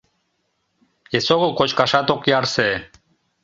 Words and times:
Эсогыл 1.17 1.51
кочкашат 1.59 2.07
ок 2.13 2.21
ярсе. 2.37 2.69